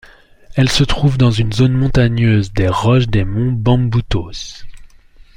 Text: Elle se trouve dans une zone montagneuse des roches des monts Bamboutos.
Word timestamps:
Elle 0.55 0.69
se 0.69 0.83
trouve 0.83 1.19
dans 1.19 1.29
une 1.29 1.53
zone 1.53 1.73
montagneuse 1.73 2.51
des 2.53 2.67
roches 2.67 3.05
des 3.05 3.23
monts 3.23 3.51
Bamboutos. 3.51 4.65